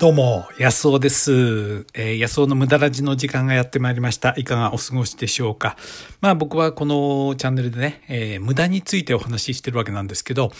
[0.00, 1.86] どうも、安尾です。
[1.94, 4.34] えー、安尾の無駄ラジの時間がやってまいりました。
[4.36, 5.76] いかがお過ごしでしょうか。
[6.20, 10.50] まあ僕はこのチャンネルでね、えー、無駄についてお話ししてるわけなんですけど、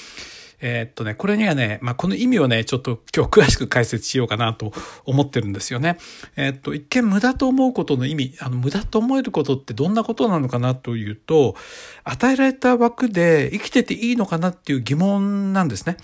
[0.60, 4.72] えー、っとね、これにはね、まあこの意味をね、ちょっと今日詳しく解説しようかなと
[5.04, 5.98] 思ってるんですよね。
[6.36, 11.56] えー、っと、一見無駄と思うことの意味、あの、無駄と思えることってどんなことなのかなというと、
[12.04, 15.96] 与えられた枠で生きてていいのかなっていう疑問なんですね。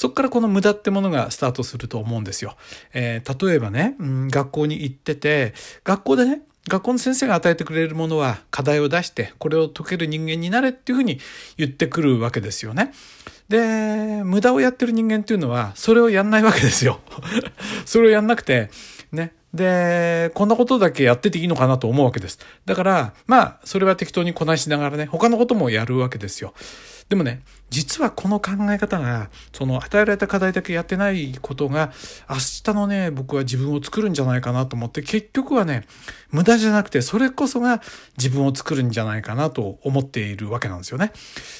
[0.00, 2.56] そこからこの無駄ってものがスタートすると思うんですよ。
[2.94, 5.52] えー、例えばね、うん、学校に行ってて、
[5.84, 11.18] 学校でね、学校の先生が与えてくれるものは課題を出して、これを解ける人間になれっていうふうに
[11.58, 12.92] 言ってくるわけですよね。
[13.50, 17.00] で、無駄をやってる人間っていうのは、それをやんないわけですよ。
[17.84, 18.70] それをやんなくて、
[19.12, 19.34] ね。
[19.54, 22.38] で、こんなことだけやってていいのかなと思うわけです。
[22.66, 26.54] だから、まあ、それは適当にこなしながらね、他のこともやるわけですよ。
[27.10, 31.92] でもね、実はこの考え方が、その与えられた課題だけやってないことが、
[32.28, 35.82] 明日のね、僕は自分を作るんじゃないかなと思って、結局はね、
[36.30, 37.82] 無駄じゃなくて、それこそが
[38.16, 41.10] 自分を作るんじゃないかなと思っているわけなんですよね。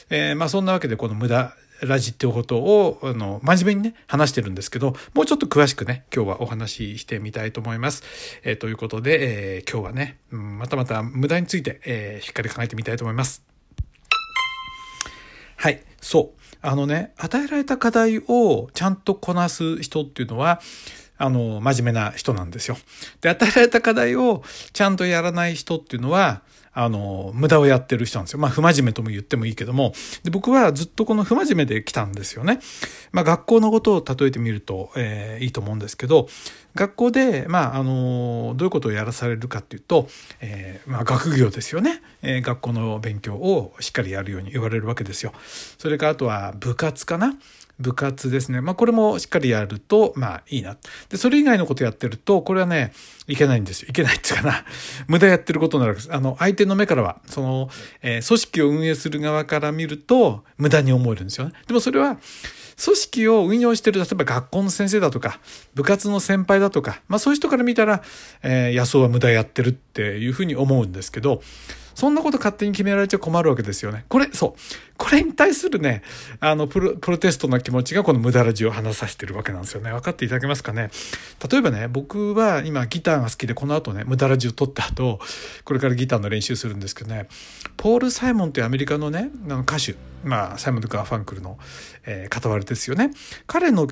[0.08, 8.02] えー、まあそんなわけで、この無駄、ラジっていうことを、あの、真面目にね、話してるんですけど、もうちょっと詳しくね、今日はお話ししてみたいと思います。
[8.44, 13.42] えー、ということで、えー、今日はね、うん、またまた無駄について、えー、しっかり考えてみたいと思います。
[15.56, 16.40] はい、そう。
[16.62, 20.60] あのね、与えられた課題をちゃんとこなす人っていうのは、
[21.16, 22.78] あの、真面目な人なんですよ。
[23.20, 26.42] で、与えられた課題をちゃんとやらない人っていうのは、
[26.72, 28.38] あの、無駄をやってる人なんですよ。
[28.38, 32.60] まあ、不真面目とも言ってもいいけども、で、僕はずっとこの不真面目で来たんですよね。
[33.12, 36.28] まあ、学校のことを例えてみると、えー、いいと思うんですけど、
[36.76, 40.08] 学校で、まあ、あの、どういうことをやらされるかっていうと、
[40.40, 42.02] えー、まあ、学業ですよね。
[42.22, 45.32] えー、学校の勉強をしっかりやるように言われるわけですよ。
[45.78, 47.34] それからあとは部活かな。
[47.80, 48.60] 部活ですね。
[48.60, 50.76] まあこれもしっかりやると、まあいいな。
[51.08, 52.92] で、それ以外のことやってると、これはね、
[53.26, 53.88] いけないんですよ。
[53.88, 54.64] いけないっていうかな。
[55.08, 56.14] 無駄やってることになるわけです。
[56.14, 57.70] あの、相手の目からは、その、
[58.02, 61.52] えー、組織を運営する側から見ると、無駄に思えるんですよね。
[61.66, 62.18] でもそれは、
[62.82, 65.38] 組織を運用してる、例えば学校の先生だとか、
[65.74, 68.02] 部活の先輩だとか、まあそういう人から見たら、
[68.42, 71.42] えー、野草は無駄やってるっていうふうに思うんですけど、
[71.94, 74.04] そんなこと勝手に決められちゃ困るわけですよね。
[74.08, 74.60] これ、そう。
[74.96, 76.02] これに対するね、
[76.40, 79.90] あの、プロ、プロテストな気持ちがこの無駄ラジオを話させてるわけなんですよね。
[79.90, 80.90] 分かっていただけますかね？
[81.50, 85.18] 例えばね、僕は今ギターが好きで、この後ね、無駄ラジを撮った後、
[85.64, 87.28] これからギターの練習するんですけどね、
[87.76, 91.58] ポール・サイモンっていうアメリカのね、あの歌手、まあ、サイモン・ドゥ・ガーファンクルの、
[92.04, 93.10] えー、片割れですよね。
[93.46, 93.88] 彼の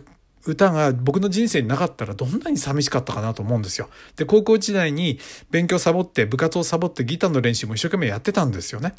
[0.47, 3.89] 歌が僕の人生になかったらどんなに寂しかったかなと思うんですよ。
[4.17, 5.19] で、高校時代に
[5.51, 8.95] 勉強サボって、部活をサボってギターの練習も一生懸命やってたんですよね。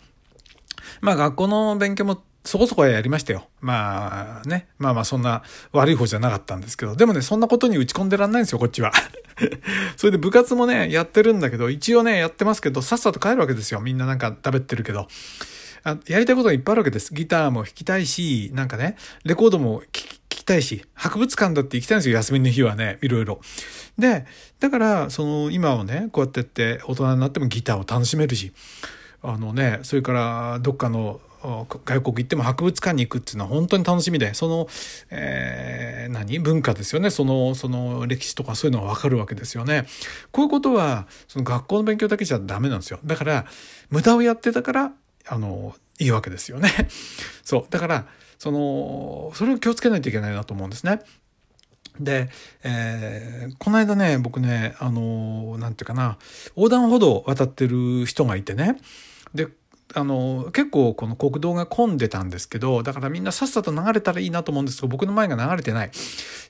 [1.01, 3.47] まあ学校の勉強もそこそこやりましたよ。
[3.61, 4.67] まあね。
[4.77, 6.95] まあまあそんな悪い方じゃなかったんですけど。
[6.95, 8.91] でもね、そんなことに打ち込んでらんないんですよ、こっちは。
[9.97, 13.81] それで部活もね、やってるんだけど、一応ね、やってますけど、さっさと帰るわけですよ。
[13.81, 15.07] みんななんか食べてるけど。
[15.83, 17.13] あやりたいことがいっぱいあるわけです。
[17.13, 20.18] ギターも弾きたいし、なんかね、レコードも聴き
[20.49, 23.39] たいし、博物館だって行きたいんですよ、休みの日はね、いろいろ。
[23.97, 24.25] で、
[24.59, 28.51] だから、その、今はね、こうやってって大人になってもギターを楽しめるし、
[29.21, 34.67] あのね、それからどっかの外国行っても博物館に行くっていうのは本当に楽しみで、その、
[35.09, 36.39] えー、何？
[36.39, 37.09] 文化ですよね。
[37.09, 39.85] その、その歴史とかそういうのがわかるわけですよね。
[40.31, 42.99] こういうことは、その学校の勉強だけじゃダメなんですよ。
[43.05, 43.45] だから、
[43.89, 44.91] 無駄をやってたから、
[45.27, 46.69] あの、いいわけですよね。
[47.43, 47.65] そう。
[47.69, 48.05] だから、
[48.39, 51.01] その、それを気をつけないといけないなと思うんですね。
[51.99, 52.29] で、
[52.63, 56.17] えー、この間ね、僕ね、あの、なんていうかな、
[56.55, 58.79] 横断歩道を渡ってる人がいてね、
[59.35, 59.49] で、
[59.95, 65.91] あの、結構この国道が混んでたんですけど、だからみんなさっさと流れたらいいなと思うんですけど、僕の前が流れてない。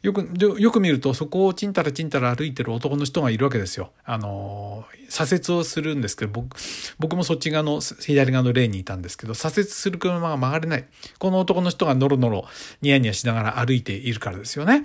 [0.02, 3.92] よく、よく見るとそこをちんたらちんたら歩いてる男の人がいるわけですよ。
[4.04, 6.58] あの、左折をするんですけど、僕、
[7.00, 10.86] 僕もそっち側の左側のレーンにいたんですけど、左折する車が曲がれない。
[11.18, 12.46] この男の人がノロノロ
[12.82, 14.84] ニヤニヤしながら歩いているからですよね。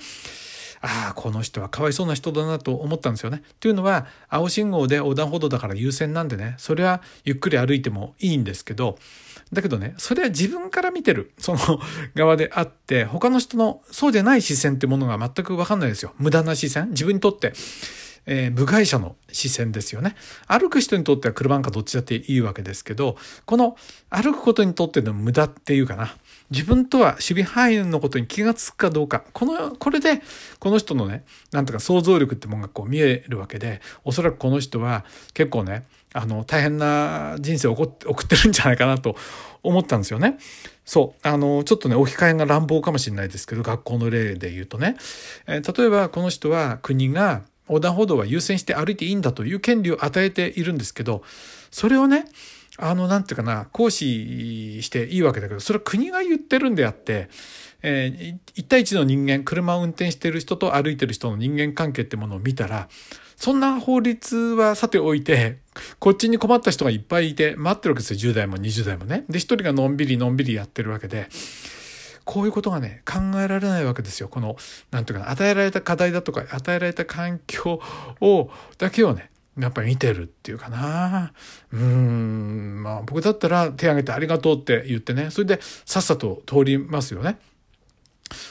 [0.85, 3.43] ああ、この人はかわいそうな人だなと思ったんですよね。
[3.59, 8.99] というのは、青信号で横断歩道だから優先なんでね、それはゆっくり歩いてもいいんですけど、
[9.51, 11.59] だけどね、それは自分から見てる、その
[12.15, 16.13] 側であって、他の人のそうでない視線ってものが全くわかんないですよ。
[16.19, 17.55] 無駄な視線自分にとって。
[18.27, 20.15] えー、部外者の視線ですよね。
[20.47, 23.77] 歩く人にとっては車なんかどっちだっていいわけですけど、この
[24.09, 26.17] 歩くことにとっての無駄っていうかな。
[26.51, 29.25] 自分とは守備範囲のことに気がつくかどうか。
[29.33, 30.23] この、これで、
[30.59, 39.17] この人のね、なんとか想像力ってものがこう見えるわけで、おそらくこの人は結構ね、あの、大変な人生を送ってるんじゃないかなと
[39.63, 40.39] 思ったんですよね。
[40.85, 41.29] そう。
[41.29, 44.97] あの、ちょっとね、置き換えが乱暴かもしれないですけど、学校の例で言うとね。
[45.47, 51.23] えー、例えば、この人は国が横断歩道は優先して歩いていいんだという権利を与えているんですけど、
[51.71, 52.27] それをね、
[52.79, 57.29] あの、なんていうかな、行使していいわけだけど、それは国が言ってるんであって、
[57.83, 62.89] えー、一対一の人間、車を運転してる人と歩いてる人の人間関係ってものを見たら、
[63.37, 65.59] そんな法律はさておいて、
[65.99, 68.33] こっちに困った人がいっぱいいて、待ってるわけですよ。
[68.33, 69.25] 10代も20代もね。
[69.29, 71.29] で、一人がのんびりのんびりやってるわけで、
[72.25, 74.29] こういうことがね、考えられないわけですよ。
[74.29, 74.57] この、
[74.91, 77.81] なんていうかな、与えられた課題だとか、与えられた環境
[78.21, 81.33] を、だけをね、やっぱり見てるっていうかな。
[81.73, 87.39] うん、まあ僕だったら手挙げてありがとうって言ってね、それでさっさと通りますよね。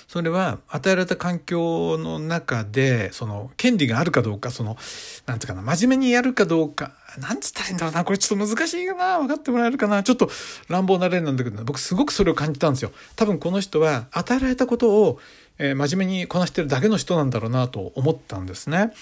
[0.08, 4.78] それは与えられた環境の中で、その権利があるかどうか、その、
[5.26, 10.30] なんていうかな、真面目にやるかどうか、なんつったらいいんだろうな、これちょっと難しいかな、分かってもらえるかな、ちょっと
[10.70, 12.92] 乱暴な例なんだけど、僕すごくそれを感じたんですよ。
[13.16, 15.20] 多分この人は与えられたことを、
[15.58, 18.94] えー、真面目にこなしてるだけの人なんだろうなと思ったんですね。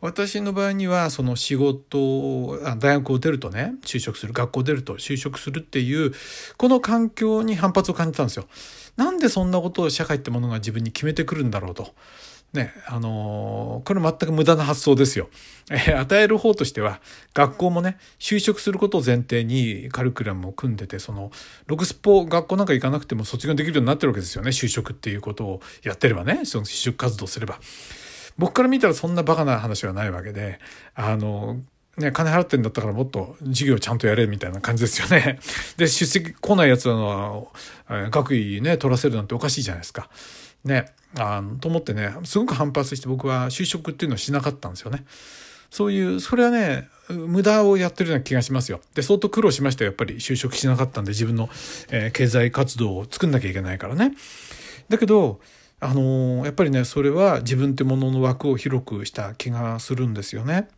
[0.00, 6.12] 私の場合にはその仕事大学を出るとね就職する学校を出ると就職するっていう
[6.56, 8.46] この環境に反発を感じたんですよ。
[8.96, 11.94] なんでそんなことを社会ってものが自分に決めてくるんだろうと。
[12.52, 15.28] ね、あのー、これ全く無駄な発想ですよ。
[15.70, 17.00] えー、与える方としては、
[17.32, 21.30] 学校もね、就職することを前提にカリキュラムを組んでて、その、
[21.66, 24.50] ログスポ、学校なんか行かなくても卒業できるようになってるわけですよね。
[24.50, 27.60] 就職っていうことをやってればね、その就職活動すれば。
[28.38, 30.58] 僕から見たらそんなバカな話はないわけで、
[30.94, 31.60] あの、
[31.96, 35.38] ね、金払ってんだったからもっと授業ちゃんとやれみたいな感じですよね。
[35.76, 37.52] で、出席来ない奴らの
[37.88, 40.08] 学位ね、取らせるなんておかしいじゃないですか。
[40.64, 40.86] ね、
[41.16, 45.04] あの、と思ってね、すごく反発して僕は就職っていうのをしなかったんですよね。
[45.70, 48.80] そういう、それはね、無駄をやってるような気がしますよ。
[48.94, 49.90] で、相当苦労しましたよ。
[49.90, 51.48] やっぱり就職しなかったんで自分の、
[51.90, 54.12] えー、経済活動を作んなきゃいけないからね。
[54.88, 55.40] だけど、
[55.80, 60.68] あの、やっぱりねそれは自分ってものの枠を広くした気がするんですよね。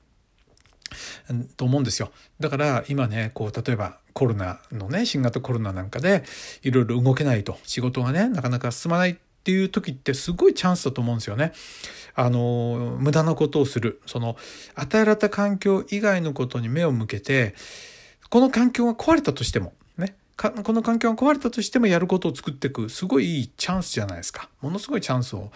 [1.56, 2.10] と思うんですよ。
[2.40, 6.22] だから今ねこう例えばコロナのね新型コロナなんかで
[6.62, 11.52] いろいろ動けないと仕事がねなかなか進まないっていう時ってすごいチャンスだと思うんですよね。
[12.14, 14.36] あの無駄なことをするその
[14.74, 17.54] 与えられた環境以外のことに目を向けて
[18.28, 19.72] この環境が壊れたとしても
[20.36, 24.48] この環境が壊れたとしてもやることを作っていくすごいいいチャンスじゃないですか。
[24.60, 25.52] ものすごいチャンスを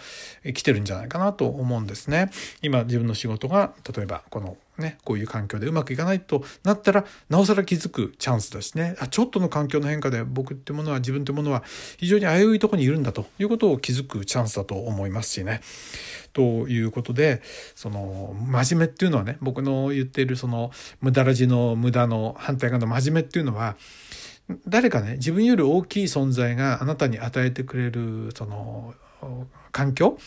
[0.53, 2.29] 来てるんじゃないかなと思うんですね。
[2.61, 8.95] 今自分の仕事が例えばこのねこういう環境でうまくいかないとなったらなおさら気づくチャンスだしね。
[8.99, 11.63] あちょっとの環境の変化で僕ってものは自分ってものは
[11.97, 15.61] 非常に危ういとこにいるんだということを気づくチャンスだと思いますしね。
[16.33, 17.41] ということで
[17.75, 20.71] その真面目っていうのはね僕の言っているその
[21.01, 23.75] 無駄らじの無駄の反対側の真面目っていうのは
[24.67, 28.93] 誰かね自分より大きい存在があなたに与えてくれるその
[29.71, 30.17] 環境？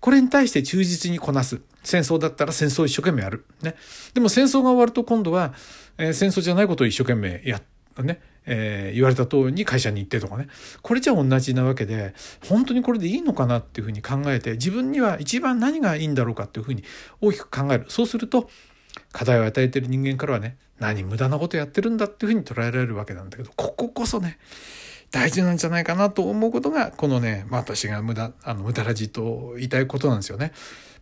[0.00, 1.60] これに対して忠実にこなす。
[1.82, 3.76] 戦争だったら戦争を一生懸命やる、ね、
[4.12, 5.54] でも戦争が終わると今度は、
[5.98, 7.60] えー、戦争じゃないことを一生懸命や
[8.02, 8.20] ね。
[8.48, 10.46] えー、言われた通りに会社に行ってとかね。
[10.80, 12.14] これじゃ同じなわけで
[12.48, 16.84] 本当にこれでいいのかなっていうふうに考えて自分には一番何がいいんだろうかっていうふうに
[17.20, 17.86] 大きく考える。
[17.88, 18.48] そうすると
[19.12, 24.38] 課題を与えてる人間からはね何無駄なことやってるんだっていうふうに捉えられるわけなんだけどこここそね
[25.10, 30.52] 大事なんじゃないかなと思うことがこのね、まあ、私が無駄あの無駄ラジと言いたいことなんですよね。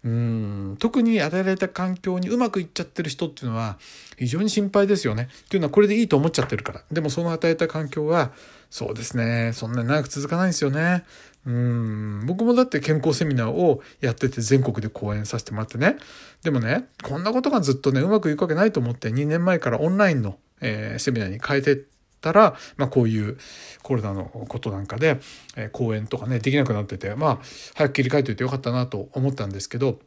[0.05, 3.79] うん特に与えられた環境にうまくいっちゃってる人っていうのは
[4.19, 5.29] 非常に心配ですよね。
[5.47, 6.83] っていうのはこれでいいと思っちゃってるから。
[6.93, 8.33] でもその与えた環境は
[8.69, 11.05] そうですねそんなに長く続かないんですよね。
[11.47, 15.97] うん僕もだって健康セミナーをやってて全国で講演させてもらってね
[16.43, 21.85] でもねこんなことがずっとねうまくいくわけないと思って2年前からオンラインの、えー、セミナーに変えて
[22.25, 23.37] たら、まあ、こういう
[23.83, 25.21] コロナのことなんかで、
[25.57, 27.39] えー、講演とかねできなくなっててまあ
[27.75, 30.01] 早く切り替えておいてよかったなと思ったんですけど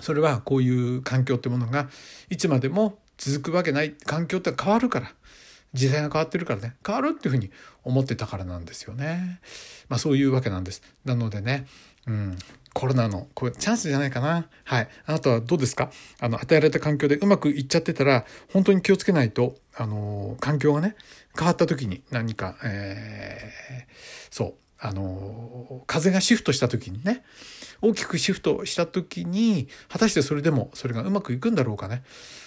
[0.00, 1.88] それはこういう環境ってものが
[2.28, 5.12] いつまでも続くわけない環境って変わるから
[5.74, 7.50] 時代が変わってるからね変わるっていうふうに
[7.84, 9.40] 思ってたからなんですよね。
[9.88, 10.82] まあそういうわけなんです。
[11.04, 11.66] なのでね、
[12.08, 12.38] うん、
[12.72, 14.48] コロナのこれチャンスじゃないかな。
[14.64, 14.88] はい。
[15.04, 15.90] あなたはどうですか？
[16.20, 20.96] あの、与えられた環境でうまくいっちゃってたら、本当に気をつけないと、あの、環境がね、
[21.36, 27.24] 変わった時に何か、えー、そう、あの、風がシフトした時にね、
[27.82, 32.02] 大きくシフトした時に、果たしてそれでもそれがうまくいくんだろうかね。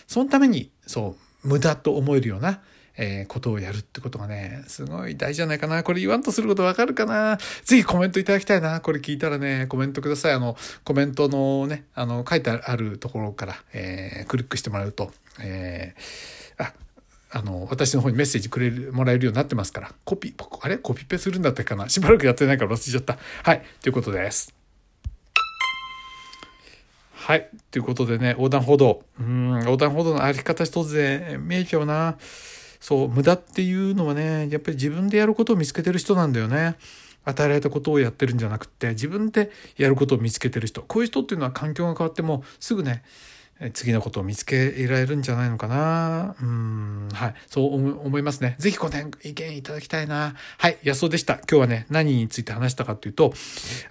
[0.07, 2.61] そのために、そう、無駄と思えるような、
[3.03, 5.81] えー、ことをやるってことがね、すごい大事じゃないかな。
[5.81, 8.79] これ言わんとすることわかるかなぜひコメントいただきたいな。
[8.79, 10.33] これ聞いたらね、コメントください。
[10.33, 16.73] あの、コメントのね、あの、書いてあるところから、えー、クリックしてもらうと、えーあ
[17.33, 20.77] あの、私の方にメッセージくれる、もらえるようになってますから、コピー、あれ？
[20.77, 21.87] コピペするんだったかな？
[21.87, 23.17] しばらくやってないから忘れちゃった。
[23.43, 23.63] はい。
[23.81, 24.53] ということです。
[27.13, 27.49] はい。
[27.71, 29.03] ということでね、横断歩道。
[29.17, 32.17] うん、横断歩道の歩き方一つで見えちゃうな。
[32.81, 36.75] そう、無駄っていうのはね、やっぱり自分でやることを見つけてる人なんだよね。
[37.23, 40.81] 与えられたことをやってるんじゃなくて、自分でやることを見つけてる人。
[40.81, 43.03] こういう人っていうのは環境が変わっても、すぐね、
[43.73, 46.35] 次のことを見つけられるんじゃないのかな。
[46.41, 47.35] うん、はい。
[47.47, 48.55] そう思いますね。
[48.57, 50.33] ぜひこの意見いただきたいな。
[50.57, 50.79] はい。
[50.81, 51.35] 安尾でした。
[51.35, 53.35] 今日はね、何について話したかというと、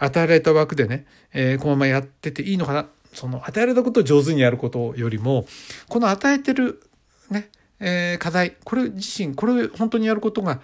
[0.01, 2.87] 与えられた枠でね、えー、このままやってていいのかな。
[3.13, 5.47] その与えられたことを上手にやることよりも、
[5.89, 6.83] この与えてる
[7.31, 7.49] ね、
[7.81, 10.61] えー、課題、これ自身、これを本当にやることが、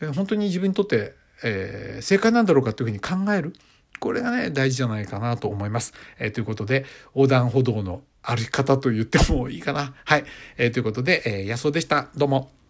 [0.00, 3.52] えー、本当に自分にとって、えー、正解なんだろうかというふうに考える。
[3.98, 5.92] これがね、大事じゃないかなと思います。
[6.18, 9.94] え、ということで、横断歩道の歩き方と言ってもいいかな。
[10.04, 10.24] はい。
[10.56, 12.08] え、ということで、えー、安尾でした。
[12.16, 12.61] どうも。